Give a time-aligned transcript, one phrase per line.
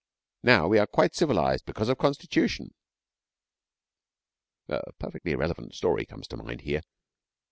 [0.41, 2.73] Now we are quite civilised because of Constitution.'
[4.67, 6.81] [A perfectly irrelevant story comes to mind here.